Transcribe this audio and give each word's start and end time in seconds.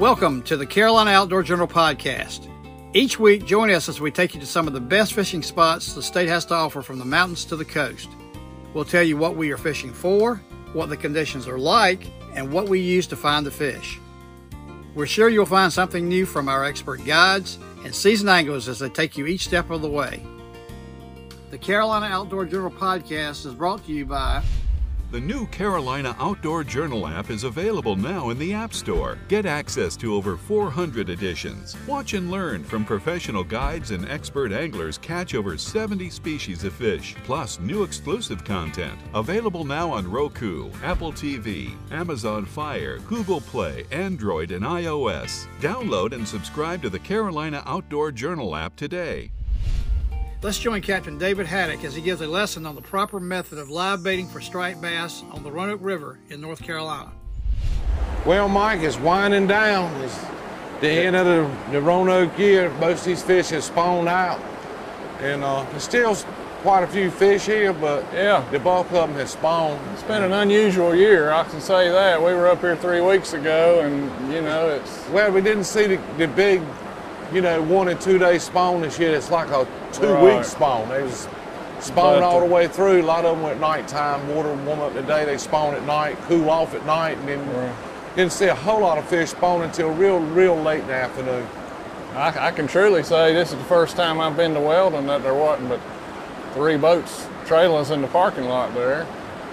Welcome 0.00 0.40
to 0.44 0.56
the 0.56 0.64
Carolina 0.64 1.10
Outdoor 1.10 1.42
Journal 1.42 1.68
podcast. 1.68 2.48
Each 2.94 3.18
week, 3.18 3.44
join 3.44 3.70
us 3.70 3.86
as 3.86 4.00
we 4.00 4.10
take 4.10 4.32
you 4.32 4.40
to 4.40 4.46
some 4.46 4.66
of 4.66 4.72
the 4.72 4.80
best 4.80 5.12
fishing 5.12 5.42
spots 5.42 5.92
the 5.92 6.02
state 6.02 6.26
has 6.26 6.46
to 6.46 6.54
offer 6.54 6.80
from 6.80 6.98
the 6.98 7.04
mountains 7.04 7.44
to 7.44 7.54
the 7.54 7.66
coast. 7.66 8.08
We'll 8.72 8.86
tell 8.86 9.02
you 9.02 9.18
what 9.18 9.36
we 9.36 9.52
are 9.52 9.58
fishing 9.58 9.92
for, 9.92 10.36
what 10.72 10.88
the 10.88 10.96
conditions 10.96 11.46
are 11.46 11.58
like, 11.58 12.06
and 12.32 12.50
what 12.50 12.66
we 12.66 12.80
use 12.80 13.06
to 13.08 13.16
find 13.16 13.44
the 13.44 13.50
fish. 13.50 14.00
We're 14.94 15.04
sure 15.04 15.28
you'll 15.28 15.44
find 15.44 15.70
something 15.70 16.08
new 16.08 16.24
from 16.24 16.48
our 16.48 16.64
expert 16.64 17.04
guides 17.04 17.58
and 17.84 17.94
seasoned 17.94 18.30
anglers 18.30 18.68
as 18.68 18.78
they 18.78 18.88
take 18.88 19.18
you 19.18 19.26
each 19.26 19.44
step 19.44 19.68
of 19.68 19.82
the 19.82 19.90
way. 19.90 20.24
The 21.50 21.58
Carolina 21.58 22.06
Outdoor 22.06 22.46
Journal 22.46 22.70
podcast 22.70 23.44
is 23.44 23.52
brought 23.52 23.84
to 23.84 23.92
you 23.92 24.06
by 24.06 24.42
The 25.10 25.20
new 25.20 25.48
Carolina 25.48 26.14
Outdoor 26.20 26.62
Journal 26.62 27.04
app 27.04 27.30
is 27.30 27.42
available 27.42 27.96
now 27.96 28.30
in 28.30 28.38
the 28.38 28.54
App 28.54 28.72
Store. 28.72 29.18
Get 29.26 29.44
access 29.44 29.96
to 29.96 30.14
over 30.14 30.36
400 30.36 31.10
editions. 31.10 31.76
Watch 31.88 32.14
and 32.14 32.30
learn 32.30 32.62
from 32.62 32.84
professional 32.84 33.42
guides 33.42 33.90
and 33.90 34.08
expert 34.08 34.52
anglers 34.52 34.98
catch 34.98 35.34
over 35.34 35.58
70 35.58 36.10
species 36.10 36.62
of 36.62 36.72
fish, 36.74 37.16
plus 37.24 37.58
new 37.58 37.82
exclusive 37.82 38.44
content. 38.44 39.00
Available 39.12 39.64
now 39.64 39.90
on 39.90 40.08
Roku, 40.08 40.70
Apple 40.84 41.12
TV, 41.12 41.72
Amazon 41.90 42.46
Fire, 42.46 43.00
Google 43.00 43.40
Play, 43.40 43.86
Android, 43.90 44.52
and 44.52 44.64
iOS. 44.64 45.48
Download 45.60 46.12
and 46.12 46.26
subscribe 46.26 46.82
to 46.82 46.88
the 46.88 47.00
Carolina 47.00 47.64
Outdoor 47.66 48.12
Journal 48.12 48.54
app 48.54 48.76
today. 48.76 49.32
Let's 50.42 50.58
join 50.58 50.80
Captain 50.80 51.18
David 51.18 51.46
Haddock 51.46 51.84
as 51.84 51.94
he 51.94 52.00
gives 52.00 52.22
a 52.22 52.26
lesson 52.26 52.64
on 52.64 52.74
the 52.74 52.80
proper 52.80 53.20
method 53.20 53.58
of 53.58 53.68
live 53.68 54.02
baiting 54.02 54.26
for 54.26 54.40
striped 54.40 54.80
bass 54.80 55.22
on 55.32 55.42
the 55.42 55.50
Roanoke 55.52 55.82
River 55.82 56.18
in 56.30 56.40
North 56.40 56.62
Carolina. 56.62 57.12
Well, 58.24 58.48
Mike, 58.48 58.80
it's 58.80 58.98
winding 58.98 59.46
down. 59.46 59.94
It's 60.02 60.18
the 60.80 60.88
end 60.88 61.14
of 61.16 61.26
the, 61.26 61.72
the 61.72 61.80
Roanoke 61.82 62.38
year. 62.38 62.70
Most 62.78 63.00
of 63.00 63.04
these 63.06 63.22
fish 63.22 63.50
have 63.50 63.64
spawned 63.64 64.08
out. 64.08 64.40
And 65.20 65.44
uh, 65.44 65.64
there's 65.70 65.82
still 65.82 66.14
quite 66.62 66.84
a 66.84 66.86
few 66.86 67.10
fish 67.10 67.44
here, 67.44 67.74
but 67.74 68.06
Yeah. 68.14 68.42
the 68.50 68.58
bulk 68.58 68.86
of 68.86 68.92
them 69.08 69.12
have 69.14 69.28
spawned. 69.28 69.78
It's 69.92 70.02
been 70.04 70.22
an 70.22 70.32
unusual 70.32 70.94
year, 70.94 71.30
I 71.32 71.44
can 71.44 71.60
say 71.60 71.90
that. 71.90 72.18
We 72.18 72.32
were 72.32 72.48
up 72.48 72.60
here 72.60 72.76
three 72.76 73.02
weeks 73.02 73.34
ago, 73.34 73.80
and 73.80 74.32
you 74.32 74.40
know, 74.40 74.68
it's 74.70 75.06
Well, 75.10 75.32
we 75.32 75.42
didn't 75.42 75.64
see 75.64 75.86
the, 75.86 76.00
the 76.16 76.28
big, 76.28 76.62
you 77.32 77.40
know, 77.40 77.62
one 77.62 77.88
and 77.88 78.00
two 78.00 78.18
day 78.18 78.38
spawn 78.38 78.80
this 78.82 78.98
year. 78.98 79.14
It's 79.14 79.30
like 79.30 79.48
a 79.50 79.66
two 79.92 80.08
Right. 80.08 80.36
week 80.36 80.44
spawn. 80.44 80.88
They 80.88 81.02
was 81.02 81.28
spawned 81.80 82.24
all 82.24 82.38
uh, 82.38 82.40
the 82.40 82.46
way 82.46 82.68
through. 82.68 83.02
A 83.02 83.04
lot 83.04 83.24
of 83.24 83.36
them 83.36 83.42
went 83.44 83.60
nighttime, 83.60 84.34
water 84.34 84.52
warm 84.52 84.80
up 84.80 84.92
today. 84.94 85.24
They 85.24 85.38
spawn 85.38 85.74
at 85.74 85.84
night, 85.86 86.16
cool 86.28 86.50
off 86.50 86.74
at 86.74 86.84
night, 86.86 87.16
and 87.18 87.28
then 87.28 87.38
Right. 87.56 87.72
didn't 88.16 88.32
see 88.32 88.46
a 88.46 88.54
whole 88.54 88.80
lot 88.80 88.98
of 88.98 89.04
fish 89.06 89.30
spawn 89.30 89.62
until 89.62 89.90
real, 89.90 90.18
real 90.18 90.56
late 90.56 90.80
in 90.80 90.88
the 90.88 90.94
afternoon. 90.94 91.46
I, 92.16 92.48
I 92.48 92.50
can 92.50 92.66
truly 92.66 93.02
say 93.04 93.32
this 93.32 93.52
is 93.52 93.58
the 93.58 93.64
first 93.64 93.96
time 93.96 94.20
I've 94.20 94.36
been 94.36 94.52
to 94.54 94.60
Weldon 94.60 95.06
that 95.06 95.22
there 95.22 95.34
wasn't 95.34 95.68
but 95.68 95.80
three 96.54 96.76
boats 96.76 97.26
trailing 97.46 97.80
us 97.80 97.90
in 97.90 98.02
the 98.02 98.08
parking 98.08 98.46
lot 98.46 98.74
there. 98.74 99.06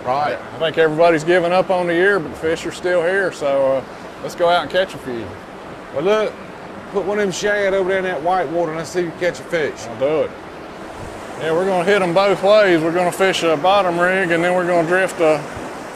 Right. 0.03 0.38
I 0.55 0.59
think 0.59 0.78
everybody's 0.78 1.23
giving 1.23 1.52
up 1.52 1.70
on 1.70 1.88
the 1.88 1.94
year, 1.94 2.20
but 2.20 2.30
the 2.30 2.38
fish 2.38 2.66
are 2.66 2.72
still 2.72 3.02
here, 3.03 3.31
so 3.31 3.73
uh, 3.73 3.83
let's 4.23 4.36
go 4.36 4.50
out 4.50 4.64
and 4.64 4.72
catch 4.72 4.94
a 4.95 4.98
few. 4.98 5.25
Well, 5.94 6.03
look, 6.03 6.33
put 6.91 7.05
one 7.05 7.19
of 7.19 7.23
them 7.23 7.31
shad 7.31 7.73
over 7.73 7.89
there 7.89 7.99
in 7.99 8.03
that 8.05 8.21
white 8.21 8.47
water 8.49 8.71
and 8.71 8.77
let's 8.77 8.89
see 8.89 9.02
if 9.02 9.05
you 9.05 9.11
catch 9.19 9.39
a 9.39 9.43
fish. 9.43 9.80
I'll 9.88 9.99
do 9.99 10.21
it. 10.23 10.31
Yeah, 11.39 11.52
we're 11.52 11.66
gonna 11.66 11.85
hit 11.85 11.99
them 11.99 12.13
both 12.13 12.41
ways. 12.41 12.81
We're 12.81 12.93
gonna 12.93 13.11
fish 13.11 13.43
a 13.43 13.55
bottom 13.55 13.99
rig, 13.99 14.31
and 14.31 14.43
then 14.43 14.55
we're 14.55 14.66
gonna 14.66 14.88
drift 14.88 15.19
a 15.19 15.38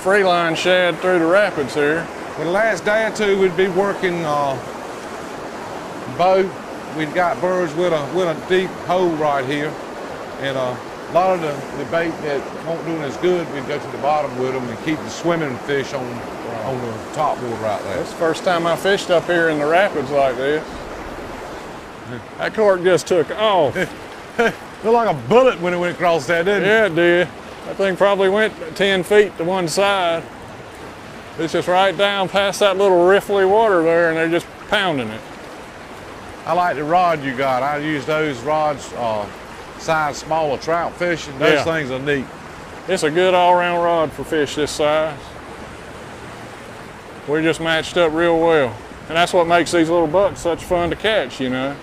free 0.01 0.23
line 0.23 0.55
shad 0.55 0.99
through 0.99 1.17
the 1.17 1.25
rapids 1.25 1.73
here. 1.73 2.05
For 2.35 2.43
the 2.43 2.51
last 2.51 2.85
day 2.85 3.07
or 3.07 3.11
two, 3.11 3.39
we'd 3.39 3.57
be 3.57 3.67
working 3.69 4.23
uh, 4.23 4.55
boat. 6.17 6.49
We'd 6.95 7.13
got 7.15 7.41
birds 7.41 7.73
with 7.73 7.91
a 7.91 8.13
with 8.15 8.27
a 8.27 8.49
deep 8.49 8.69
hole 8.85 9.09
right 9.15 9.43
here, 9.43 9.73
and 10.41 10.57
uh, 10.57 10.77
a 11.09 11.13
lot 11.13 11.33
of 11.33 11.41
the, 11.41 11.83
the 11.83 11.89
bait 11.89 12.11
that 12.21 12.65
won't 12.65 12.85
doing 12.85 13.01
as 13.01 13.17
good, 13.17 13.51
we'd 13.53 13.67
go 13.67 13.79
to 13.79 13.87
the 13.87 13.97
bottom 13.97 14.37
with 14.37 14.53
them 14.53 14.63
and 14.69 14.85
keep 14.85 14.97
the 14.97 15.09
swimming 15.09 15.57
fish 15.59 15.93
on 15.93 16.05
on 16.63 16.79
the 16.81 17.13
top 17.13 17.39
board 17.39 17.59
right 17.59 17.81
there. 17.83 17.99
It's 18.01 18.11
the 18.11 18.17
first 18.17 18.43
time 18.43 18.65
I 18.67 18.75
fished 18.75 19.09
up 19.09 19.25
here 19.25 19.49
in 19.49 19.59
the 19.59 19.65
rapids 19.65 20.09
like 20.11 20.35
this. 20.35 20.65
That 22.37 22.53
cork 22.53 22.83
just 22.83 23.07
took 23.07 23.29
off. 23.31 23.75
Looked 24.37 24.55
like 24.83 25.09
a 25.09 25.27
bullet 25.27 25.59
when 25.61 25.73
it 25.73 25.77
went 25.77 25.95
across 25.95 26.25
that, 26.27 26.45
didn't 26.45 26.63
it? 26.63 26.67
Yeah, 26.67 26.85
it 26.87 26.95
did. 26.95 27.27
That 27.65 27.75
thing 27.77 27.95
probably 27.95 28.29
went 28.29 28.53
10 28.75 29.03
feet 29.03 29.37
to 29.37 29.43
one 29.43 29.67
side. 29.67 30.23
It's 31.37 31.53
just 31.53 31.67
right 31.67 31.95
down 31.95 32.27
past 32.29 32.59
that 32.59 32.77
little 32.77 32.97
riffly 32.97 33.49
water 33.49 33.83
there, 33.83 34.09
and 34.09 34.17
they're 34.17 34.29
just 34.29 34.47
pounding 34.69 35.07
it. 35.09 35.21
I 36.45 36.53
like 36.53 36.75
the 36.75 36.83
rod 36.83 37.23
you 37.23 37.35
got. 37.37 37.61
I 37.63 37.77
use 37.77 38.05
those 38.05 38.39
rods, 38.41 38.91
uh, 38.93 39.25
size 39.77 40.17
smaller 40.17 40.57
trout 40.57 40.93
fishing. 40.95 41.37
Those 41.39 41.53
Yeah. 41.53 41.63
things 41.63 41.91
are 41.91 41.99
neat. 41.99 42.25
It's 42.87 43.03
a 43.03 43.11
good 43.11 43.33
all-round 43.35 43.83
rod 43.83 44.11
for 44.11 44.23
fish 44.23 44.55
this 44.55 44.71
size. 44.71 45.17
We're 47.31 47.41
just 47.41 47.61
matched 47.61 47.95
up 47.95 48.11
real 48.11 48.37
well. 48.37 48.75
And 49.07 49.15
that's 49.15 49.31
what 49.31 49.47
makes 49.47 49.71
these 49.71 49.89
little 49.89 50.05
bucks 50.05 50.41
such 50.41 50.65
fun 50.65 50.89
to 50.89 50.97
catch, 50.97 51.39
you 51.39 51.49
know. 51.49 51.77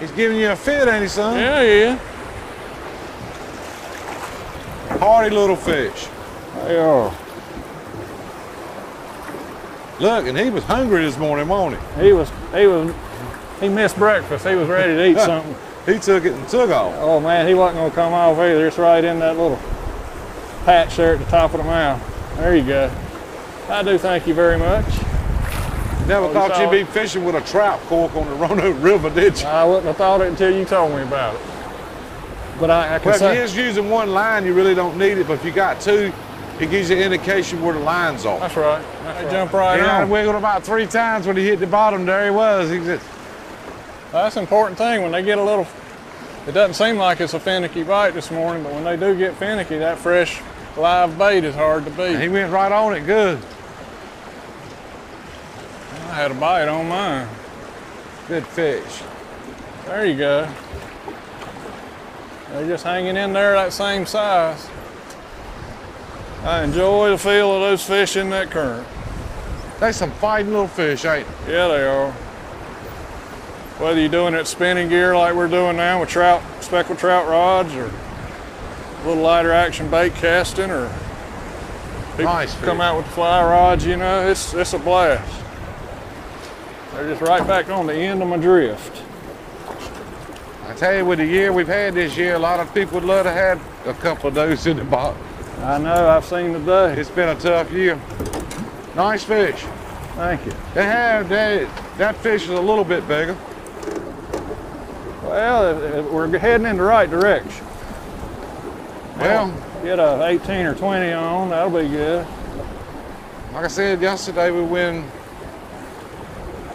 He's 0.00 0.10
giving 0.10 0.38
you 0.38 0.50
a 0.50 0.56
fit, 0.56 0.88
ain't 0.88 1.02
he, 1.02 1.08
son? 1.08 1.38
Yeah, 1.38 1.62
yeah. 1.62 1.98
Hardy 4.98 5.32
little 5.32 5.54
fish. 5.54 6.08
They 6.64 6.78
are. 6.78 7.14
Look, 10.00 10.26
and 10.26 10.36
he 10.36 10.50
was 10.50 10.64
hungry 10.64 11.04
this 11.04 11.16
morning, 11.16 11.46
wasn't 11.46 11.80
he? 11.94 12.06
He 12.06 12.12
was, 12.12 12.28
he 12.52 12.66
was, 12.66 12.92
he 13.60 13.68
missed 13.68 13.96
breakfast. 13.98 14.44
He 14.44 14.56
was 14.56 14.66
ready 14.66 14.94
to 14.94 15.06
eat 15.10 15.24
something. 15.24 15.54
He 15.86 16.00
took 16.00 16.24
it 16.24 16.32
and 16.32 16.48
took 16.48 16.70
off. 16.70 16.92
Oh 16.98 17.20
man, 17.20 17.46
he 17.46 17.54
wasn't 17.54 17.78
gonna 17.78 17.94
come 17.94 18.12
off 18.12 18.36
either. 18.38 18.66
It's 18.66 18.78
right 18.78 19.04
in 19.04 19.20
that 19.20 19.36
little 19.36 19.60
patch 20.64 20.96
there 20.96 21.12
at 21.14 21.20
the 21.20 21.26
top 21.26 21.54
of 21.54 21.58
the 21.58 21.64
mouth. 21.64 22.36
There 22.38 22.56
you 22.56 22.66
go. 22.66 22.90
I 23.72 23.82
do 23.82 23.96
thank 23.98 24.26
you 24.26 24.34
very 24.34 24.58
much. 24.58 24.84
Never 26.06 26.26
Oh, 26.26 26.32
thought 26.32 26.48
you 26.50 26.54
saw 26.56 26.72
you'd 26.72 26.86
be 26.86 26.92
fishing 26.92 27.24
with 27.24 27.34
a 27.34 27.40
trout 27.42 27.80
cork 27.82 28.14
on 28.16 28.26
the 28.28 28.34
Roanoke 28.34 28.82
River, 28.82 29.08
did 29.08 29.40
you? 29.40 29.46
I 29.46 29.64
wouldn't 29.64 29.86
have 29.86 29.96
thought 29.96 30.20
it 30.20 30.28
until 30.28 30.54
you 30.54 30.64
told 30.64 30.90
me 30.94 31.02
about 31.02 31.34
it. 31.34 31.40
But 32.60 32.70
I, 32.70 32.96
I 32.96 32.98
can 32.98 33.06
Well, 33.06 33.14
if 33.14 33.20
say, 33.20 33.34
you're 33.34 33.44
just 33.44 33.56
using 33.56 33.88
one 33.88 34.10
line, 34.12 34.44
you 34.44 34.52
really 34.52 34.74
don't 34.74 34.98
need 34.98 35.16
it. 35.18 35.26
But 35.26 35.34
if 35.34 35.44
you 35.44 35.52
got 35.52 35.80
two, 35.80 36.12
it 36.60 36.70
gives 36.70 36.90
you 36.90 36.96
an 36.96 37.02
indication 37.02 37.62
where 37.62 37.72
the 37.74 37.80
lines 37.80 38.26
are. 38.26 38.38
that's 38.40 38.56
right. 38.56 38.84
They 39.24 39.30
jump 39.30 39.52
right 39.52 39.78
He 39.80 39.84
had 39.86 40.02
on. 40.02 40.10
wiggled 40.10 40.36
about 40.36 40.62
three 40.64 40.86
times 40.86 41.26
when 41.26 41.36
he 41.36 41.46
hit 41.46 41.60
the 41.60 41.66
bottom. 41.66 42.04
There 42.04 42.24
he 42.24 42.30
was. 42.30 42.68
He 42.70 42.78
just, 42.78 43.06
That's 44.12 44.36
an 44.36 44.42
important 44.42 44.76
thing. 44.76 45.02
When 45.02 45.12
they 45.12 45.22
get 45.22 45.38
a 45.38 45.42
little, 45.42 45.66
it 46.46 46.52
doesn't 46.52 46.74
seem 46.74 46.96
like 46.98 47.20
it's 47.20 47.34
a 47.34 47.40
finicky 47.40 47.84
bite 47.84 48.10
this 48.14 48.30
morning, 48.30 48.64
but 48.64 48.72
when 48.74 48.84
they 48.84 48.96
do 48.96 49.16
get 49.16 49.34
finicky, 49.36 49.78
that 49.78 49.98
fresh 49.98 50.42
live 50.76 51.16
bait 51.16 51.44
is 51.44 51.54
hard 51.54 51.84
to 51.84 51.90
beat. 51.92 52.18
he 52.20 52.28
went 52.28 52.52
right 52.52 52.70
on 52.72 52.94
it 52.94 53.06
good. 53.06 53.38
I 56.12 56.16
had 56.16 56.30
a 56.30 56.34
bite 56.34 56.68
on 56.68 56.90
mine. 56.90 57.26
Good 58.28 58.46
fish. 58.46 59.02
There 59.86 60.04
you 60.04 60.14
go. 60.14 60.46
They're 62.50 62.66
just 62.66 62.84
hanging 62.84 63.16
in 63.16 63.32
there 63.32 63.54
that 63.54 63.72
same 63.72 64.04
size. 64.04 64.68
I 66.44 66.64
enjoy 66.64 67.08
the 67.08 67.16
feel 67.16 67.54
of 67.54 67.62
those 67.62 67.82
fish 67.82 68.18
in 68.18 68.28
that 68.28 68.50
current. 68.50 68.86
They 69.80 69.90
some 69.90 70.10
fighting 70.10 70.52
little 70.52 70.68
fish, 70.68 71.06
ain't 71.06 71.26
they? 71.46 71.54
Yeah, 71.54 71.68
they 71.68 71.82
are. 71.82 72.12
Whether 73.80 74.00
you're 74.00 74.10
doing 74.10 74.34
it 74.34 74.46
spinning 74.46 74.90
gear 74.90 75.16
like 75.16 75.34
we're 75.34 75.48
doing 75.48 75.78
now 75.78 76.00
with 76.00 76.10
trout, 76.10 76.42
speckled 76.62 76.98
trout 76.98 77.26
rods, 77.26 77.72
or 77.72 77.86
a 77.86 79.06
little 79.06 79.22
lighter 79.22 79.52
action 79.52 79.90
bait 79.90 80.12
casting, 80.16 80.70
or 80.70 80.92
people 82.18 82.24
Nice 82.24 82.54
come 82.60 82.82
out 82.82 82.98
with 82.98 83.06
fly 83.14 83.42
rods, 83.42 83.86
you 83.86 83.96
know, 83.96 84.28
it's 84.28 84.52
it's 84.52 84.74
a 84.74 84.78
blast. 84.78 85.42
They're 86.92 87.08
just 87.08 87.22
right 87.22 87.46
back 87.46 87.70
on 87.70 87.86
the 87.86 87.94
end 87.94 88.22
of 88.22 88.28
my 88.28 88.36
drift. 88.36 89.02
I 90.66 90.74
tell 90.74 90.94
you, 90.94 91.04
with 91.04 91.18
the 91.18 91.26
year 91.26 91.52
we've 91.52 91.66
had 91.66 91.94
this 91.94 92.16
year, 92.16 92.34
a 92.34 92.38
lot 92.38 92.60
of 92.60 92.72
people 92.74 92.94
would 93.00 93.04
love 93.08 93.24
to 93.24 93.32
have 93.32 93.60
a 93.86 93.94
couple 93.94 94.28
of 94.28 94.34
those 94.34 94.66
in 94.66 94.76
the 94.76 94.84
bottom. 94.84 95.20
I 95.60 95.78
know, 95.78 96.08
I've 96.08 96.24
seen 96.24 96.52
the 96.52 96.58
day. 96.58 97.00
It's 97.00 97.10
been 97.10 97.28
a 97.28 97.40
tough 97.40 97.72
year. 97.72 98.00
Nice 98.94 99.24
fish. 99.24 99.60
Thank 100.16 100.44
you. 100.44 100.52
They 100.74 100.84
have 100.84 101.28
they, 101.28 101.68
that 101.98 102.16
fish 102.16 102.44
is 102.44 102.50
a 102.50 102.60
little 102.60 102.84
bit 102.84 103.06
bigger. 103.08 103.36
Well, 105.22 106.10
we're 106.12 106.38
heading 106.38 106.66
in 106.66 106.76
the 106.76 106.82
right 106.82 107.08
direction. 107.08 107.64
Well, 109.18 109.54
Get 109.82 109.98
a 109.98 110.24
18 110.24 110.66
or 110.66 110.74
20 110.76 111.12
on, 111.12 111.48
that'll 111.48 111.70
be 111.70 111.88
good. 111.88 112.24
like 113.52 113.64
I 113.64 113.68
said 113.68 114.00
yesterday, 114.00 114.52
we 114.52 114.62
win 114.62 115.04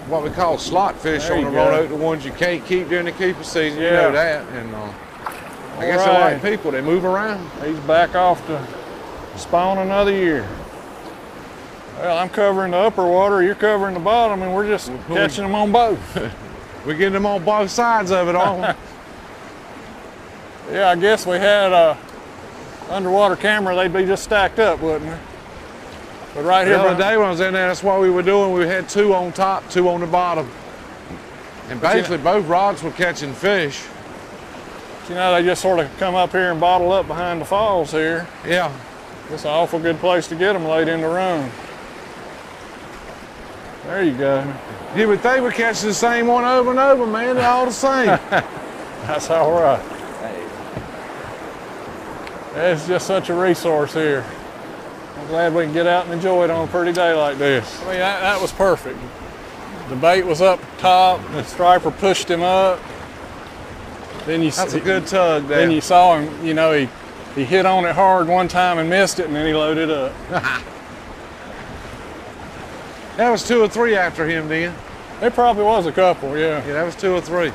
what 0.07 0.23
we 0.23 0.29
call 0.29 0.57
slot 0.57 0.99
fish 0.99 1.27
There 1.27 1.37
on 1.37 1.43
the. 1.43 1.49
Roanoke, 1.49 1.89
the 1.89 1.95
ones 1.95 2.25
you 2.25 2.31
can't 2.31 2.65
keep 2.65 2.89
during 2.89 3.05
the 3.05 3.11
keeper 3.11 3.43
season. 3.43 3.81
You 3.81 3.91
know 3.91 4.11
that. 4.11 4.47
And 4.53 4.73
uh, 4.73 4.93
I 5.77 5.85
guess 5.85 6.01
I 6.01 6.07
right. 6.07 6.33
like 6.33 6.41
people. 6.41 6.71
They 6.71 6.81
move 6.81 7.05
around. 7.05 7.49
He's 7.63 7.79
back 7.81 8.15
off 8.15 8.45
to 8.47 8.67
spawn 9.37 9.77
another 9.79 10.11
year. 10.11 10.47
Well, 11.97 12.17
I'm 12.17 12.29
covering 12.29 12.71
the 12.71 12.77
upper 12.77 13.07
water, 13.07 13.41
you're 13.41 13.55
covering 13.55 13.95
the 13.95 13.99
bottom, 13.99 14.43
and 14.43 14.53
we're 14.53 14.67
just 14.67 14.91
catching 15.07 15.43
them 15.43 15.55
on 15.55 15.71
both. 15.71 16.33
We're 16.85 16.93
getting 16.93 17.13
them 17.13 17.25
on 17.25 17.43
both 17.43 17.69
sides 17.69 18.11
of 18.11 18.29
it 18.29 18.35
all. 18.35 18.59
yeah, 20.71 20.89
I 20.89 20.95
guess 20.95 21.25
we 21.25 21.37
had 21.37 21.73
a 21.73 21.97
underwater 22.89 23.35
camera, 23.35 23.75
they'd 23.75 23.91
be 23.91 24.05
just 24.05 24.23
stacked 24.23 24.59
up, 24.59 24.79
wouldn't 24.79 25.09
they? 25.09 25.19
But 26.35 26.43
right 26.43 26.67
here, 26.67 26.75
other 26.75 26.89
behind- 26.95 26.99
day 26.99 27.17
when 27.17 27.27
I 27.27 27.31
was 27.31 27.39
in 27.39 27.53
there, 27.53 27.67
that's 27.67 27.81
what 27.83 27.99
we 27.99 28.09
were 28.09 28.21
doing. 28.21 28.53
We 28.53 28.67
had 28.67 28.87
two 28.89 29.13
on 29.13 29.31
top, 29.31 29.67
two 29.69 29.89
on 29.89 30.01
the 30.01 30.07
bottom. 30.07 30.49
And 31.69 31.81
But 31.81 31.87
you 31.89 31.93
know- 31.95 32.01
basically 32.01 32.17
both 32.19 32.45
rods 32.47 32.83
were 32.83 32.91
catching 32.91 33.33
fish. 33.33 33.83
you 35.09 35.15
know, 35.15 35.33
they 35.33 35.43
just 35.43 35.61
sort 35.61 35.79
of 35.79 35.87
come 35.99 36.15
up 36.15 36.31
here 36.33 36.51
and 36.51 36.59
bottle 36.59 36.91
up 36.91 37.07
behind 37.07 37.39
the 37.41 37.45
falls 37.45 37.91
here. 37.91 38.27
Yeah. 38.45 38.69
It's 39.31 39.43
an 39.45 39.51
awful 39.51 39.79
good 39.79 39.99
place 39.99 40.27
to 40.27 40.35
get 40.35 40.53
them 40.53 40.65
late 40.67 40.87
in 40.87 41.01
the 41.01 41.07
run. 41.07 41.49
There 43.85 44.03
you 44.03 44.11
go. 44.13 44.43
You 44.95 45.07
would 45.07 45.21
think 45.21 45.41
we're 45.41 45.51
catching 45.51 45.87
the 45.89 45.93
same 45.95 46.27
one 46.27 46.43
over 46.43 46.71
and 46.71 46.79
over, 46.79 47.05
man. 47.07 47.35
They're 47.37 47.47
all 47.49 47.65
the 47.65 47.71
same. 47.71 48.05
That's 49.07 49.29
all 49.29 49.51
right. 49.51 49.81
It's 52.49 52.53
That's 52.53 52.87
just 52.87 53.07
such 53.07 53.29
a 53.29 53.33
resource 53.33 53.93
here. 53.93 54.25
I'm 55.27 55.33
glad 55.33 55.53
we 55.53 55.65
can 55.65 55.73
get 55.73 55.87
out 55.87 56.05
and 56.05 56.13
enjoy 56.13 56.45
it 56.45 56.49
on 56.49 56.69
a 56.69 56.71
pretty 56.71 56.93
day 56.93 57.11
like 57.13 57.37
this. 57.37 57.81
I 57.81 57.89
mean, 57.89 57.97
that, 57.97 58.21
that 58.21 58.41
was 58.41 58.53
perfect. 58.53 58.97
The 59.89 59.97
bait 59.97 60.25
was 60.25 60.41
up 60.41 60.61
top, 60.77 61.19
the 61.33 61.43
striper 61.43 61.91
pushed 61.91 62.31
him 62.31 62.43
up. 62.43 62.79
Then 64.25 64.41
you 64.41 64.51
That's 64.51 64.73
a 64.73 64.79
good 64.79 65.05
tug 65.05 65.49
there. 65.49 65.59
Then 65.59 65.71
you 65.71 65.81
saw 65.81 66.17
him, 66.17 66.45
you 66.45 66.53
know, 66.53 66.71
he, 66.71 66.87
he 67.35 67.43
hit 67.43 67.65
on 67.65 67.83
it 67.83 67.93
hard 67.93 68.29
one 68.29 68.47
time 68.47 68.77
and 68.77 68.89
missed 68.89 69.19
it, 69.19 69.25
and 69.25 69.35
then 69.35 69.45
he 69.45 69.53
loaded 69.53 69.91
up. 69.91 70.13
That 73.17 73.31
was 73.31 73.45
two 73.45 73.63
or 73.63 73.67
three 73.67 73.95
after 73.95 74.27
him 74.27 74.47
then. 74.47 74.75
There 75.19 75.31
probably 75.31 75.63
was 75.63 75.87
a 75.87 75.91
couple, 75.91 76.37
yeah. 76.37 76.63
Yeah, 76.67 76.73
that 76.73 76.85
was 76.85 76.95
two 76.95 77.15
or 77.15 77.19
three. 77.19 77.51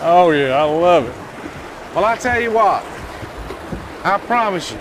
Oh 0.00 0.30
yeah, 0.30 0.56
I 0.56 0.62
love 0.62 1.04
it. 1.06 1.94
Well, 1.94 2.06
I 2.06 2.16
tell 2.16 2.40
you 2.40 2.52
what, 2.52 2.82
I 4.02 4.18
promise 4.24 4.72
you, 4.72 4.78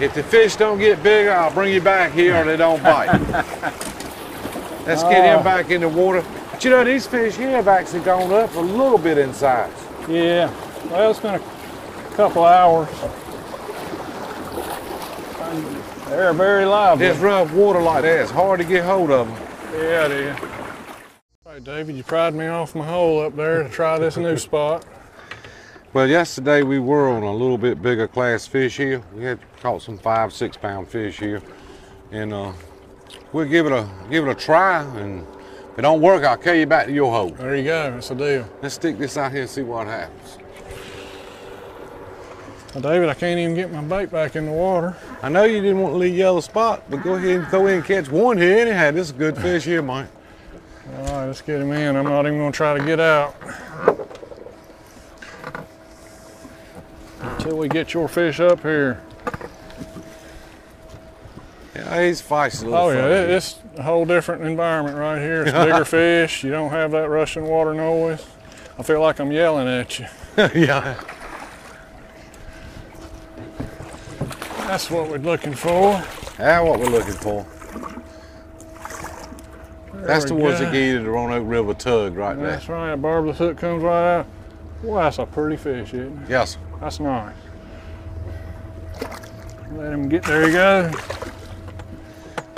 if 0.00 0.14
the 0.14 0.22
fish 0.22 0.56
don't 0.56 0.78
get 0.78 1.02
bigger, 1.02 1.32
I'll 1.32 1.52
bring 1.52 1.72
you 1.72 1.80
back 1.80 2.12
here 2.12 2.36
or 2.36 2.44
they 2.44 2.56
don't 2.56 2.82
bite. 2.82 3.06
Let's 4.86 5.02
get 5.02 5.24
Oh. 5.24 5.38
him 5.38 5.44
back 5.44 5.70
in 5.70 5.80
the 5.80 5.88
water. 5.88 6.24
But 6.52 6.64
you 6.64 6.70
know, 6.70 6.84
these 6.84 7.06
fish 7.06 7.36
here 7.36 7.50
have 7.50 7.68
actually 7.68 8.00
gone 8.00 8.32
up 8.32 8.54
a 8.54 8.60
little 8.60 8.98
bit 8.98 9.18
in 9.18 9.32
size. 9.34 9.70
Yeah. 10.08 10.50
Well, 10.90 11.10
it's 11.10 11.20
been 11.20 11.34
a 11.34 12.14
couple 12.14 12.44
hours. 12.44 12.88
They're 16.08 16.32
very 16.32 16.64
lively. 16.64 17.06
It's 17.06 17.18
rough 17.18 17.52
water 17.52 17.80
like 17.80 18.02
that. 18.02 18.20
It's 18.20 18.30
hard 18.30 18.60
to 18.60 18.64
get 18.64 18.84
hold 18.84 19.10
of 19.10 19.26
them. 19.26 19.36
Yeah, 19.72 20.06
it 20.06 20.10
is. 20.12 20.36
All 21.44 21.52
right, 21.52 21.64
David, 21.64 21.96
you 21.96 22.04
pried 22.04 22.34
me 22.34 22.46
off 22.46 22.74
my 22.74 22.86
hole 22.86 23.20
up 23.20 23.34
there 23.34 23.62
to 23.64 23.68
try 23.68 23.98
this 23.98 24.16
new 24.16 24.36
spot. 24.36 24.84
Well, 25.96 26.06
yesterday 26.06 26.62
we 26.62 26.78
were 26.78 27.08
on 27.08 27.22
a 27.22 27.32
little 27.32 27.56
bit 27.56 27.80
bigger 27.80 28.06
class 28.06 28.46
fish 28.46 28.76
here. 28.76 29.02
We 29.14 29.24
had 29.24 29.38
caught 29.62 29.80
some 29.80 29.96
five, 29.96 30.30
six 30.30 30.54
pound 30.54 30.88
fish 30.88 31.18
here, 31.18 31.40
and 32.10 32.34
uh, 32.34 32.52
we'll 33.32 33.48
give 33.48 33.64
it 33.64 33.72
a 33.72 33.88
give 34.10 34.28
it 34.28 34.30
a 34.30 34.34
try. 34.34 34.82
And 35.00 35.26
if 35.72 35.78
it 35.78 35.80
don't 35.80 36.02
work, 36.02 36.22
I'll 36.22 36.36
carry 36.36 36.60
you 36.60 36.66
back 36.66 36.84
to 36.88 36.92
your 36.92 37.10
hole. 37.10 37.30
There 37.30 37.56
you 37.56 37.64
go. 37.64 37.92
That's 37.92 38.10
the 38.10 38.14
deal. 38.14 38.46
Let's 38.60 38.74
stick 38.74 38.98
this 38.98 39.16
out 39.16 39.32
here 39.32 39.40
and 39.40 39.50
see 39.50 39.62
what 39.62 39.86
happens. 39.86 40.36
Well, 42.74 42.82
David, 42.82 43.08
I 43.08 43.14
can't 43.14 43.40
even 43.40 43.54
get 43.54 43.72
my 43.72 43.80
bait 43.80 44.10
back 44.10 44.36
in 44.36 44.44
the 44.44 44.52
water. 44.52 44.94
I 45.22 45.30
know 45.30 45.44
you 45.44 45.62
didn't 45.62 45.80
want 45.80 45.94
to 45.94 45.98
leave 45.98 46.14
yellow 46.14 46.40
spot, 46.40 46.82
but 46.90 47.02
go 47.02 47.14
ahead 47.14 47.36
and 47.38 47.48
throw 47.48 47.68
in 47.68 47.76
and 47.76 47.84
catch 47.86 48.10
one 48.10 48.36
here 48.36 48.58
anyhow. 48.58 48.90
This 48.90 49.06
is 49.06 49.10
a 49.12 49.18
good 49.18 49.38
fish 49.38 49.64
here, 49.64 49.80
Mike. 49.80 50.08
All 50.94 51.04
right, 51.04 51.26
let's 51.26 51.40
get 51.40 51.62
him 51.62 51.72
in. 51.72 51.96
I'm 51.96 52.04
not 52.04 52.26
even 52.26 52.36
going 52.36 52.52
to 52.52 52.56
try 52.56 52.76
to 52.76 52.84
get 52.84 53.00
out. 53.00 53.34
Until 57.46 57.60
we 57.60 57.68
get 57.68 57.94
your 57.94 58.08
fish 58.08 58.40
up 58.40 58.62
here. 58.62 59.00
Yeah, 61.76 62.02
he's 62.02 62.20
feisty. 62.20 62.64
little 62.64 62.74
Oh 62.74 62.90
yeah, 62.90 63.06
it, 63.06 63.30
it's 63.30 63.60
a 63.76 63.84
whole 63.84 64.04
different 64.04 64.42
environment 64.42 64.96
right 64.96 65.20
here. 65.20 65.42
It's 65.42 65.52
bigger 65.52 65.84
fish. 66.24 66.42
You 66.42 66.50
don't 66.50 66.70
have 66.70 66.90
that 66.90 67.08
rushing 67.08 67.44
water 67.44 67.72
noise. 67.72 68.26
I 68.76 68.82
feel 68.82 69.00
like 69.00 69.20
I'm 69.20 69.30
yelling 69.30 69.68
at 69.68 69.96
you. 69.96 70.06
yeah. 70.56 71.00
That's 74.66 74.90
what 74.90 75.08
we're 75.08 75.18
looking 75.18 75.54
for. 75.54 76.02
That's 76.38 76.66
what 76.66 76.80
we're 76.80 76.86
looking 76.86 77.14
for. 77.14 77.46
That's 80.04 80.24
the 80.24 80.34
ones 80.34 80.58
that 80.58 80.72
get 80.72 80.84
you 80.84 80.98
to 80.98 81.04
the 81.04 81.10
Roanoke 81.10 81.48
River 81.48 81.74
tug 81.74 82.16
right 82.16 82.36
there. 82.36 82.44
That's 82.44 82.68
right. 82.68 82.96
Barbless 82.96 83.38
hook 83.38 83.56
comes 83.56 83.84
right 83.84 84.18
out. 84.18 84.26
Boy, 84.82 85.02
that's 85.02 85.18
a 85.18 85.26
pretty 85.26 85.56
fish, 85.56 85.94
isn't 85.94 86.22
it? 86.24 86.28
Yes. 86.30 86.58
That's 86.80 87.00
nice. 87.00 87.34
Let 89.72 89.92
him 89.92 90.08
get 90.08 90.22
there. 90.24 90.46
you 90.46 90.52
go. 90.52 90.90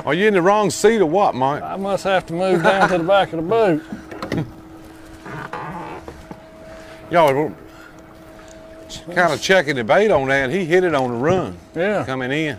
Are 0.05 0.15
you 0.15 0.29
in 0.29 0.35
the 0.35 0.43
wrong 0.43 0.70
seat 0.70 1.00
or 1.00 1.06
what, 1.06 1.35
Mike? 1.35 1.62
I 1.62 1.76
must 1.76 2.05
have 2.05 2.26
to 2.26 2.32
move 2.32 2.62
down 2.62 2.88
to 2.91 2.99
the 2.99 3.05
back 3.05 3.32
of 3.32 3.43
the 3.43 3.49
boat. 3.49 3.82
Y'all 7.11 7.32
were 7.35 7.53
kind 9.14 9.32
of 9.32 9.41
checking 9.41 9.76
the 9.76 9.85
bait 9.85 10.11
on 10.11 10.29
that. 10.29 10.50
He 10.50 10.64
hit 10.64 10.85
it 10.85 10.94
on 10.94 11.11
the 11.11 11.17
run 11.17 11.56
Yeah. 11.75 12.05
coming 12.05 12.31
in. 12.32 12.59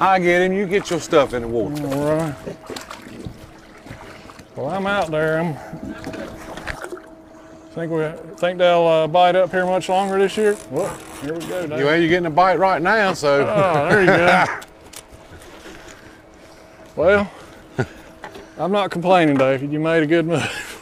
I 0.00 0.18
get 0.18 0.42
him. 0.42 0.52
You 0.52 0.66
get 0.66 0.90
your 0.90 1.00
stuff 1.00 1.34
in 1.34 1.42
the 1.42 1.48
water. 1.48 1.86
All 1.86 2.16
right. 2.16 2.34
Well, 4.56 4.68
I'm 4.70 4.86
out 4.86 5.10
there. 5.10 5.40
I'm. 5.40 5.56
Think 7.76 7.92
we 7.92 8.08
think 8.36 8.56
they'll 8.56 8.86
uh, 8.86 9.06
bite 9.06 9.36
up 9.36 9.50
here 9.50 9.66
much 9.66 9.90
longer 9.90 10.18
this 10.18 10.34
year? 10.38 10.56
Well, 10.70 10.96
here 11.20 11.34
we 11.34 11.40
go. 11.40 11.66
Dave. 11.66 11.78
You 11.78 11.84
well, 11.84 12.00
you're 12.00 12.08
getting 12.08 12.24
a 12.24 12.30
bite 12.30 12.58
right 12.58 12.80
now, 12.80 13.12
so 13.12 13.46
Oh, 13.46 13.88
there 13.90 14.00
you 14.00 14.06
go. 14.06 14.46
well, 16.96 17.30
I'm 18.56 18.72
not 18.72 18.90
complaining, 18.90 19.36
David. 19.36 19.70
You 19.70 19.78
made 19.78 20.02
a 20.02 20.06
good 20.06 20.26
move. 20.26 20.72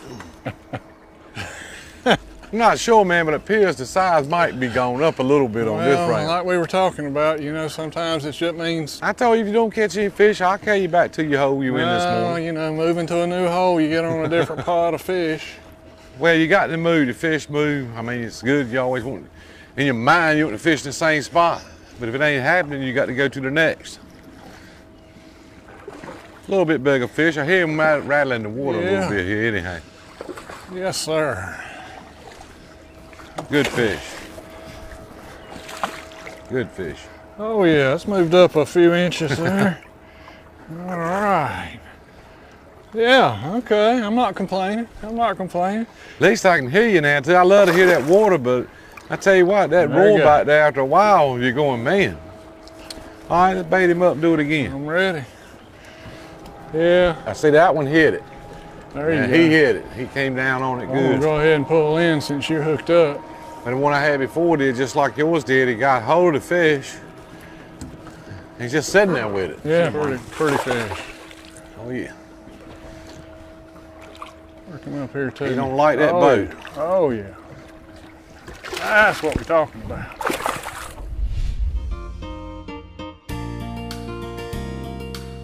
I'm 2.06 2.18
not 2.52 2.78
sure, 2.78 3.04
man, 3.04 3.24
but 3.24 3.34
it 3.34 3.38
appears 3.38 3.74
the 3.74 3.86
size 3.86 4.28
might 4.28 4.60
be 4.60 4.68
going 4.68 5.02
up 5.02 5.18
a 5.18 5.22
little 5.24 5.48
bit 5.48 5.66
on 5.66 5.82
this 5.82 5.96
Well, 5.96 6.10
round. 6.10 6.28
like 6.28 6.44
we 6.44 6.56
were 6.56 6.68
talking 6.68 7.06
about, 7.06 7.42
you 7.42 7.52
know, 7.52 7.66
sometimes 7.66 8.24
it 8.24 8.32
just 8.32 8.54
means, 8.54 9.00
I 9.02 9.12
told 9.12 9.36
you 9.36 9.42
if 9.42 9.48
you 9.48 9.52
don't 9.52 9.74
catch 9.74 9.96
any 9.96 10.10
fish, 10.10 10.40
I'll 10.40 10.58
carry 10.58 10.82
you 10.82 10.88
back 10.88 11.10
to 11.14 11.24
your 11.24 11.40
hole 11.40 11.64
you 11.64 11.76
in 11.76 11.88
this 11.88 12.04
well, 12.04 12.28
morning. 12.28 12.46
you 12.46 12.52
know, 12.52 12.72
moving 12.72 13.08
to 13.08 13.22
a 13.22 13.26
new 13.26 13.48
hole, 13.48 13.80
you 13.80 13.88
get 13.88 14.04
on 14.04 14.24
a 14.24 14.28
different 14.28 14.64
pot 14.64 14.94
of 14.94 15.02
fish. 15.02 15.56
Well, 16.18 16.34
you 16.34 16.46
got 16.46 16.66
to 16.68 16.76
move. 16.76 17.08
The 17.08 17.14
fish 17.14 17.48
move. 17.48 17.96
I 17.96 18.02
mean, 18.02 18.22
it's 18.22 18.42
good. 18.42 18.68
You 18.68 18.80
always 18.80 19.04
want, 19.04 19.28
in 19.76 19.86
your 19.86 19.94
mind, 19.94 20.38
you 20.38 20.46
want 20.46 20.56
to 20.56 20.62
fish 20.62 20.80
in 20.82 20.88
the 20.88 20.92
same 20.92 21.22
spot. 21.22 21.62
But 21.98 22.08
if 22.08 22.14
it 22.14 22.20
ain't 22.20 22.42
happening, 22.42 22.82
you 22.82 22.92
got 22.92 23.06
to 23.06 23.14
go 23.14 23.28
to 23.28 23.40
the 23.40 23.50
next. 23.50 23.98
A 26.46 26.50
little 26.50 26.64
bit 26.64 26.84
bigger 26.84 27.08
fish. 27.08 27.36
I 27.36 27.44
hear 27.44 27.66
rat- 27.66 28.04
rattling 28.04 28.42
the 28.42 28.48
water 28.48 28.78
a 28.78 28.82
little 28.82 29.08
bit 29.08 29.24
here 29.24 29.46
anyhow. 29.54 29.78
Yes, 30.72 30.98
sir. 30.98 31.60
Good 33.50 33.66
fish. 33.68 34.02
Good 36.50 36.70
fish. 36.70 36.98
Oh 37.38 37.64
yeah, 37.64 37.94
it's 37.94 38.06
moved 38.06 38.34
up 38.34 38.54
a 38.54 38.64
few 38.66 38.92
inches 38.94 39.36
there. 39.38 39.82
All 40.70 40.98
right. 40.98 41.80
Yeah, 42.94 43.54
okay. 43.56 44.00
I'm 44.00 44.14
not 44.14 44.34
complaining. 44.36 44.86
I'm 45.02 45.16
not 45.16 45.36
complaining. 45.36 45.86
At 46.16 46.20
least 46.22 46.46
I 46.46 46.58
can 46.58 46.70
hear 46.70 46.88
you 46.88 47.00
now. 47.00 47.20
Too. 47.20 47.34
I 47.34 47.42
love 47.42 47.66
to 47.68 47.74
hear 47.74 47.86
that 47.86 48.04
water, 48.04 48.38
but 48.38 48.68
I 49.10 49.16
tell 49.16 49.34
you 49.34 49.46
what, 49.46 49.70
that 49.70 49.90
There 49.90 50.04
you 50.10 50.16
roar 50.16 50.18
back 50.18 50.46
there 50.46 50.62
after 50.62 50.80
a 50.80 50.86
while, 50.86 51.38
you're 51.38 51.52
going, 51.52 51.82
man. 51.82 52.16
All 53.28 53.42
right, 53.46 53.54
let's 53.54 53.68
bait 53.68 53.90
him 53.90 54.02
up 54.02 54.12
and 54.14 54.22
do 54.22 54.34
it 54.34 54.40
again. 54.40 54.72
I'm 54.72 54.86
ready. 54.86 55.24
Yeah, 56.72 57.16
I 57.26 57.32
see 57.32 57.50
that 57.50 57.74
one 57.74 57.86
hit 57.86 58.14
it. 58.14 58.22
there 58.92 59.10
you 59.12 59.20
Yeah, 59.20 59.26
go. 59.26 59.32
he 59.34 59.48
hit 59.48 59.76
it. 59.76 59.86
He 59.96 60.06
came 60.06 60.34
down 60.36 60.62
on 60.62 60.80
it 60.80 60.84
I'm 60.84 60.88
gonna 60.88 61.08
good. 61.14 61.20
go 61.20 61.36
ahead 61.38 61.54
and 61.56 61.66
pull 61.66 61.96
in 61.98 62.20
since 62.20 62.48
you're 62.48 62.62
hooked 62.62 62.90
up. 62.90 63.20
And 63.64 63.74
the 63.74 63.78
one 63.80 63.92
I 63.92 64.00
had 64.00 64.20
before 64.20 64.56
did 64.56 64.76
just 64.76 64.94
like 64.94 65.16
yours 65.16 65.42
did. 65.42 65.68
He 65.68 65.74
got 65.74 66.02
hold 66.02 66.34
of 66.36 66.42
the 66.42 66.48
fish. 66.48 66.94
He's 68.60 68.72
just 68.72 68.90
sitting 68.90 69.14
there 69.14 69.26
with 69.28 69.50
it. 69.52 69.58
Yeah, 69.64 69.90
pretty, 69.90 70.22
pretty 70.30 70.58
fish. 70.58 71.00
Oh 71.80 71.90
yeah. 71.90 72.12
Work 74.74 74.84
him 74.86 75.02
up 75.04 75.12
here 75.12 75.30
too. 75.30 75.44
He 75.44 75.54
don't 75.54 75.76
like 75.76 75.98
that 76.00 76.12
oh, 76.12 76.18
boat. 76.20 76.48
yeah. 76.48 76.72
Oh 76.74 77.10
yeah. 77.10 77.34
That's 78.78 79.22
what 79.22 79.36
we're 79.36 79.44
talking 79.44 79.80
about. 79.82 80.18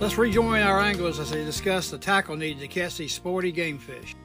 Let's 0.00 0.18
rejoin 0.18 0.62
our 0.62 0.80
anglers 0.80 1.20
as 1.20 1.30
they 1.30 1.44
discuss 1.44 1.90
the 1.90 1.98
tackle 1.98 2.34
needed 2.34 2.58
to 2.58 2.66
catch 2.66 2.96
these 2.96 3.14
sporty 3.14 3.52
game 3.52 3.78
fish. 3.78 4.16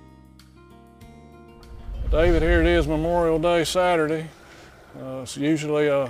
David, 2.10 2.42
here 2.42 2.62
it 2.62 2.68
is 2.68 2.88
Memorial 2.88 3.38
Day 3.38 3.64
Saturday. 3.64 4.28
Uh, 5.00 5.20
it's 5.22 5.38
usually 5.38 5.86
a 5.86 6.10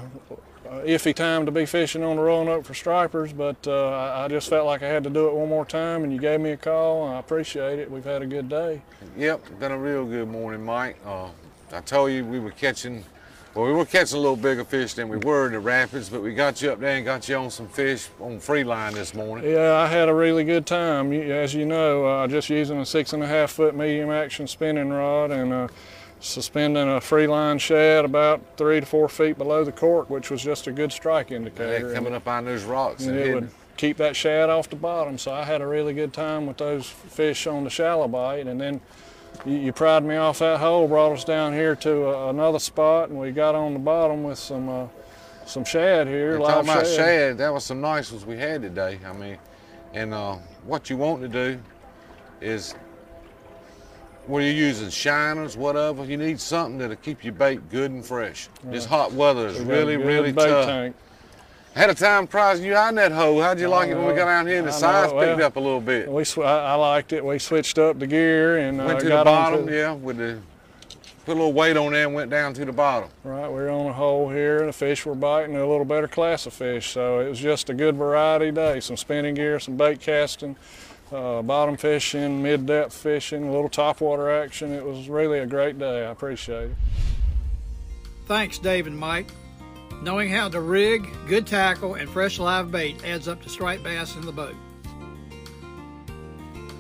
uh, 0.70 0.82
iffy 0.82 1.14
time 1.14 1.46
to 1.46 1.52
be 1.52 1.66
fishing 1.66 2.04
on 2.04 2.16
the 2.16 2.22
Roanoke 2.22 2.66
for 2.66 2.74
stripers, 2.74 3.34
but 3.34 3.68
uh, 3.68 4.24
I, 4.24 4.28
just 4.28 4.50
felt 4.50 4.66
like 4.66 4.82
I 4.84 4.88
had 4.88 5.04
to 5.04 5.10
do 5.10 5.28
it 5.28 5.34
one 5.34 5.50
more 5.50 5.66
time, 5.66 6.04
and 6.04 6.12
you 6.12 6.20
gave 6.20 6.40
me 6.40 6.52
a 6.52 6.58
call, 6.58 7.06
and 7.06 7.16
I 7.16 7.20
appreciate 7.20 7.80
it. 7.80 7.90
We've 7.90 8.04
had 8.04 8.22
a 8.22 8.26
good 8.26 8.50
day. 8.50 8.82
Yep, 9.18 9.60
been 9.60 9.72
a 9.72 9.78
real 9.78 10.06
good 10.06 10.28
morning, 10.28 10.64
Mike. 10.66 10.98
Uh, 11.06 11.30
I 11.72 11.82
told 11.82 12.12
you 12.12 12.26
we 12.26 12.40
were 12.40 12.52
catching, 12.52 13.04
well, 13.54 13.66
we 13.66 13.74
were 13.74 13.86
catching 13.86 14.18
a 14.18 14.22
little 14.22 14.36
bigger 14.36 14.64
fish 14.64 14.94
than 14.94 15.10
we 15.10 15.18
were 15.18 15.48
in 15.48 15.54
the 15.54 15.60
rapids, 15.60 16.10
but 16.10 16.22
we 16.22 16.34
got 16.34 16.62
you 16.62 16.72
up 16.72 16.80
there 16.80 16.96
and 16.96 17.06
got 17.06 17.28
you 17.30 17.36
on 17.36 17.52
some 17.52 17.68
fish 17.68 18.10
on 18.20 18.40
free 18.40 18.64
line 18.64 18.94
this 18.94 19.14
morning. 19.14 19.50
Yeah, 19.50 19.74
I 19.74 19.88
had 19.88 20.10
a 20.10 20.14
really 20.14 20.44
good 20.44 20.66
time. 20.66 21.14
As 21.14 21.54
you 21.54 21.66
know, 21.66 22.06
uh, 22.06 22.28
just 22.28 22.50
using 22.50 22.80
a 22.80 22.86
six 22.86 23.14
and 23.14 23.24
a 23.24 23.28
half 23.28 23.52
foot 23.52 23.76
medium 23.76 24.10
action 24.10 24.48
spinning 24.48 24.90
rod 24.90 25.32
and 25.32 25.54
uh, 25.54 25.68
suspending 26.20 26.88
a 26.88 27.02
free 27.02 27.28
line 27.28 27.60
shad 27.60 28.06
about 28.06 28.42
three 28.58 28.80
to 28.80 28.86
four 28.86 29.10
feet 29.10 29.38
below 29.38 29.64
the 29.64 29.72
cork, 29.72 30.10
which 30.10 30.32
was 30.32 30.42
just 30.44 30.68
a 30.68 30.72
good 30.72 30.92
strike 30.92 31.32
indicator. 31.32 31.90
Yeah, 31.90 31.94
coming 31.94 32.14
up 32.14 32.28
on 32.28 32.46
those 32.46 32.64
rocks 32.64 33.04
and 33.04 33.12
and 33.12 33.20
it 33.20 33.26
hitting. 33.28 33.42
would 33.42 33.52
keep 33.78 33.98
that 33.98 34.16
shad 34.16 34.50
off 34.50 34.70
the 34.70 34.76
bottom. 34.76 35.18
So 35.18 35.34
I 35.34 35.44
had 35.44 35.62
a 35.62 35.68
really 35.68 35.94
good 35.94 36.14
time 36.14 36.46
with 36.46 36.58
those 36.58 36.88
fish 36.90 37.48
on 37.48 37.64
the 37.64 37.70
shallow 37.70 38.08
bite, 38.08 38.48
and 38.48 38.60
then 38.60 38.82
you, 39.46 39.54
you 39.58 39.74
pried 39.74 40.04
me 40.04 40.16
off 40.16 40.40
that 40.40 40.60
hole, 40.60 40.88
brought 40.88 41.12
us 41.12 41.24
down 41.24 41.54
here 41.54 41.76
to 41.78 42.08
uh, 42.08 42.30
another 42.30 42.60
spot, 42.60 43.10
and 43.10 43.20
we 43.20 43.32
got 43.32 43.56
on 43.56 43.74
the 43.74 43.80
bottom 43.80 44.24
with 44.24 44.40
some 44.40 44.70
uh, 44.70 44.88
some 45.46 45.64
shad 45.64 46.08
here. 46.08 46.38
Talking 46.38 46.70
about 46.70 46.88
shad, 46.88 47.38
that 47.38 47.54
was 47.54 47.66
some 47.66 47.82
nice 47.82 48.12
ones 48.12 48.26
we 48.26 48.38
had 48.38 48.62
today. 48.62 49.00
I 49.06 49.14
mean, 49.14 49.38
and 49.94 50.14
uh, 50.14 50.36
what 50.66 50.90
you 50.90 50.98
want 50.98 51.22
to 51.22 51.28
do 51.28 51.60
is, 52.42 52.76
when 54.28 54.44
you're 54.44 54.52
using 54.54 54.90
shiners, 54.90 55.56
whatever, 55.58 56.06
you 56.06 56.18
need 56.18 56.40
something 56.40 56.78
that'll 56.78 56.96
keep 56.98 57.24
your 57.24 57.34
bait 57.34 57.70
good 57.70 57.92
and 57.92 58.06
fresh. 58.06 58.50
This 58.64 58.86
hot 58.86 59.12
weather 59.14 59.48
is 59.48 59.60
We 59.60 59.66
got 59.66 59.72
a 59.74 59.76
really, 59.76 59.98
really 59.98 60.34
tough. 60.34 60.66
tank. 60.66 60.96
Had 61.76 61.90
a 61.90 61.96
time 61.96 62.26
prizing 62.26 62.66
you 62.66 62.76
out 62.76 62.90
in 62.90 62.96
that 62.96 63.12
hole. 63.12 63.42
How'd 63.42 63.60
you 63.60 63.68
like 63.68 63.90
it 63.90 63.96
when 63.98 64.08
we 64.08 64.14
got 64.14 64.26
down 64.26 64.48
here 64.48 64.60
and 64.60 64.68
the 64.68 64.72
I 64.72 64.76
size 64.76 65.12
know, 65.12 65.20
picked 65.20 65.38
well, 65.38 65.48
up 65.48 65.56
a 65.58 65.60
little 65.60 65.82
bit? 65.82 66.10
We 66.10 66.24
sw- 66.24 66.38
I, 66.40 66.68
I 66.68 66.74
liked 66.76 67.12
it. 67.12 67.24
We 67.24 67.38
switched 67.38 67.78
up 67.78 68.00
the 68.00 68.08
gear 68.08 68.60
and 68.60 68.80
uh, 68.80 68.86
Went 68.86 69.00
to 69.02 69.10
the 69.10 69.24
bottom, 69.24 69.68
yeah, 69.68 69.92
with 69.92 70.18
the 70.18 70.40
put 71.26 71.32
a 71.34 71.36
little 71.36 71.54
weight 71.54 71.76
on 71.76 71.92
there 71.92 72.06
and 72.06 72.14
went 72.14 72.30
down 72.30 72.54
to 72.54 72.64
the 72.64 72.72
bottom. 72.72 73.10
Right, 73.24 73.48
we 73.50 73.56
were 73.56 73.70
on 73.70 73.88
a 73.88 73.94
hole 73.94 74.30
here, 74.30 74.60
and 74.60 74.70
the 74.70 74.74
fish 74.74 75.06
were 75.06 75.16
biting 75.16 75.56
a 75.56 75.68
little 75.68 75.84
better 75.84 76.08
class 76.08 76.46
of 76.46 76.54
fish. 76.54 76.92
So 76.92 77.20
it 77.20 77.28
was 77.28 77.40
just 77.40 77.70
a 77.70 77.74
good 77.74 77.96
variety 77.96 78.52
day. 78.52 78.80
Some 78.80 78.96
spinning 78.96 79.34
gear, 79.34 79.60
some 79.60 79.76
bait 79.76 80.00
casting, 80.00 80.56
uh, 81.16 81.42
bottom 81.42 81.78
fishing, 81.78 82.42
mid-depth 82.42 82.94
fishing, 82.94 83.48
a 83.48 83.52
little 83.52 83.70
topwater 83.70 84.44
action. 84.44 84.74
It 84.74 84.86
was 84.86 85.08
really 85.08 85.40
a 85.40 85.46
great 85.46 85.80
day. 85.80 86.06
I 86.06 86.12
appreciate 86.12 86.72
it. 86.72 86.76
Thanks, 88.26 88.58
Dave 88.58 88.88
and 88.88 88.98
Mike. 88.98 89.32
Knowing 90.02 90.30
how 90.30 90.50
to 90.50 90.60
rig, 90.60 91.08
good 91.28 91.48
tackle, 91.48 91.96
and 91.96 92.10
fresh 92.10 92.38
live 92.38 92.72
bait 92.72 93.04
adds 93.06 93.28
up 93.28 93.42
to 93.44 93.50
striped 93.50 93.84
bass 93.84 94.16
in 94.16 94.26
the 94.26 94.32
boat. 94.32 94.56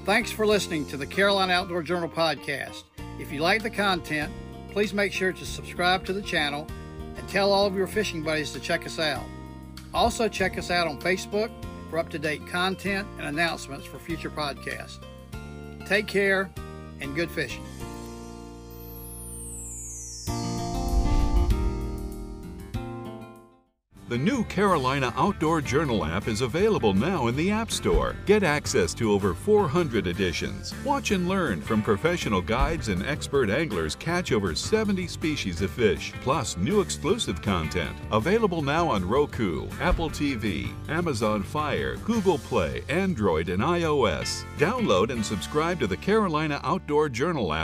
Thanks 0.04 0.32
for 0.32 0.46
listening 0.46 0.86
to 0.88 0.98
the 0.98 1.06
Carolina 1.06 1.54
Outdoor 1.54 1.82
Journal 1.82 2.10
podcast. 2.10 2.84
If 3.20 3.32
you 3.32 3.40
like 3.40 3.64
the 3.64 3.70
content, 3.70 4.32
please 4.72 4.94
make 4.94 5.14
sure 5.14 5.32
to 5.32 5.46
subscribe 5.46 6.06
to 6.06 6.14
the 6.14 6.22
channel 6.22 6.68
and 7.16 7.30
tell 7.30 7.54
all 7.54 7.66
of 7.66 7.76
your 7.76 7.88
fishing 7.88 8.22
buddies 8.22 8.52
to 8.52 8.60
check 8.60 8.86
us 8.86 9.00
out. 9.00 9.24
Also, 9.94 10.28
check 10.28 10.58
us 10.58 10.70
out 10.70 10.88
on 10.88 11.00
Facebook 11.00 11.50
for 11.96 12.00
up 12.00 12.10
to 12.10 12.20
date 12.20 12.46
content 12.48 13.08
and 13.18 13.26
announcements 13.26 13.86
for 13.86 14.00
future 14.00 14.30
podcasts. 14.30 15.00
Take 15.88 16.08
care 16.08 16.52
and 17.00 17.16
good 17.16 17.32
fishing. 17.32 17.64
The 24.08 24.18
new 24.20 24.44
Carolina 24.44 25.12
Outdoor 25.18 25.62
Journal 25.62 26.06
app 26.06 26.28
is 26.28 26.42
available 26.42 26.94
now 26.94 27.26
in 27.26 27.36
the 27.36 27.50
App 27.50 27.72
Store. 27.72 28.16
Get 28.28 28.44
access 28.44 28.94
to 28.94 29.12
over 29.12 29.34
400 29.34 30.06
editions. 30.06 30.76
Watch 30.86 31.10
and 31.10 31.28
learn 31.28 31.60
from 31.60 31.82
professional 31.82 32.40
guides 32.40 32.90
and 32.90 33.04
expert 33.04 33.50
anglers 33.50 33.96
catch 33.96 34.32
over 34.32 34.54
70 34.54 35.08
species 35.08 35.64
of 35.64 35.72
fish, 35.72 36.14
plus 36.22 36.56
new 36.56 36.82
exclusive 36.82 37.42
content. 37.42 37.98
Available 38.12 38.62
now 38.62 38.88
on 38.88 39.04
Roku, 39.04 39.68
Apple 39.82 40.12
TV, 40.12 40.72
Amazon 40.88 41.42
Fire, 41.42 41.96
Google 42.06 42.38
Play, 42.38 42.84
Android, 42.90 43.50
and 43.50 43.64
iOS. 43.64 44.44
Download 44.60 45.10
and 45.10 45.26
subscribe 45.26 45.80
to 45.80 45.88
the 45.88 45.98
Carolina 45.98 46.62
Outdoor 46.64 47.10
Journal 47.10 47.52
app 47.52 47.64